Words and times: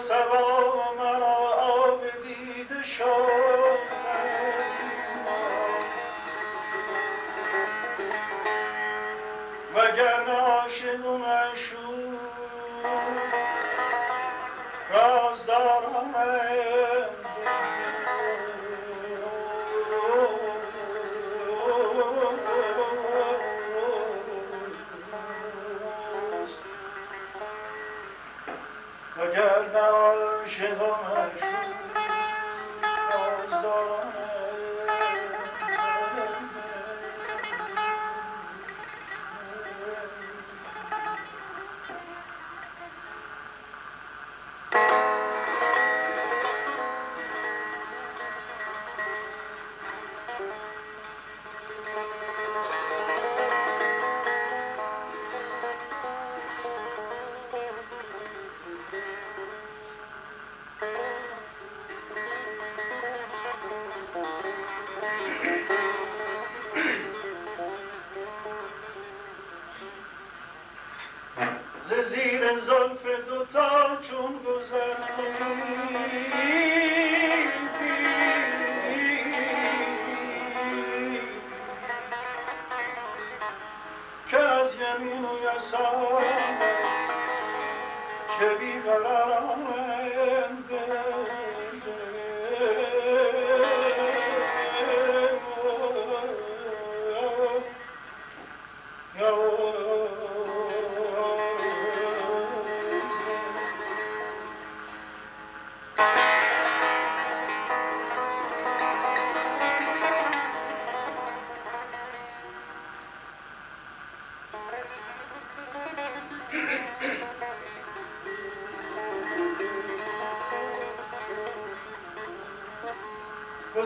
Seven. 0.00 0.57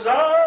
goes. 0.05 0.42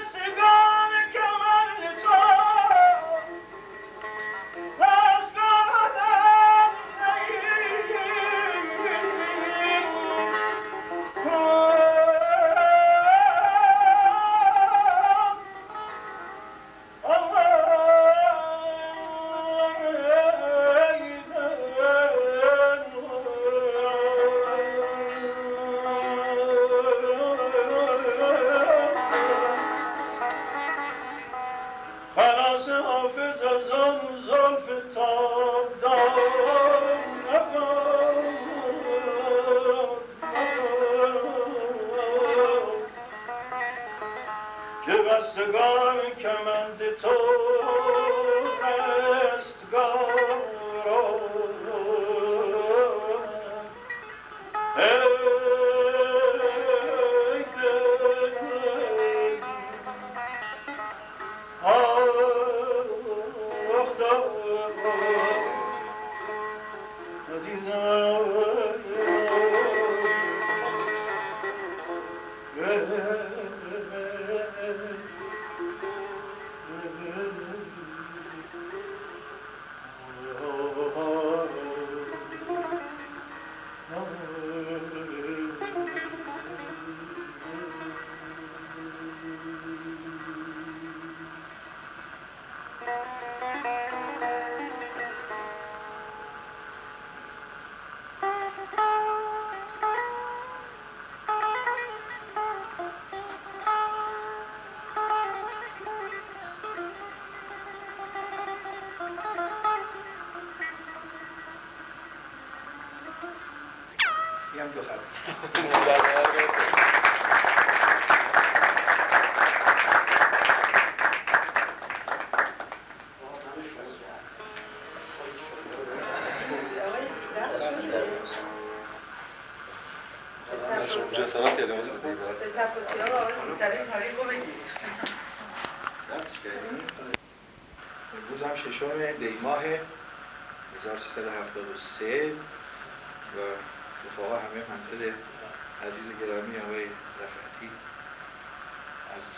chegou! 0.00 0.41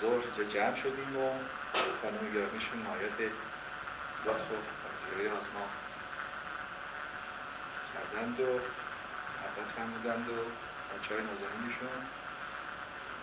ظهر 0.00 0.22
اینجا 0.26 0.44
جمع 0.54 0.76
شدیم 0.82 1.16
و 1.16 1.30
خانم 2.02 2.24
گرامیشون 2.34 2.78
نهایت 2.82 3.18
لطف 4.26 4.48
و 4.52 4.56
پذیرایی 4.82 5.28
از 5.28 5.46
ما 5.54 5.66
کردند 7.92 8.40
و 8.40 8.50
محبت 9.34 9.68
فرمودند 9.76 10.28
و 10.28 10.32
بچه 10.90 11.14
های 11.14 11.24
نازنینشون 11.24 11.94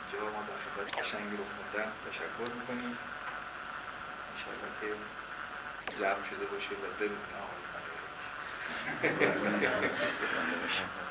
اینجا 0.01 0.19
ما 0.35 0.41
در 0.47 0.59
خدمت 0.63 0.89
قشنگی 0.99 1.35
رو 1.37 1.43
خوندن 1.53 1.91
تشکر 2.09 2.49
می‌کنیم. 2.59 2.97
انشاءالله 4.31 4.71
که 4.81 4.89
ضبط 5.97 6.23
شده 6.29 6.45
باشه 6.45 6.73
و 6.81 6.85
بمونه 6.99 7.35
آقای 7.43 7.61